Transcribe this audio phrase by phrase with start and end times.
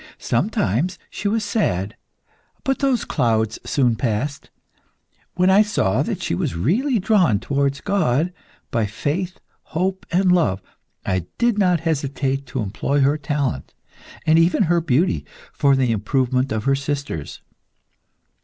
[0.17, 1.95] Sometimes she was sad;
[2.63, 4.49] but those clouds soon passed.
[5.35, 8.33] When I saw that she was really drawn towards God
[8.71, 9.39] by faith,
[9.77, 10.59] hope, and love,
[11.05, 13.75] I did not hesitate to employ her talent,
[14.25, 17.41] and even her beauty, for the improvement of her sisters.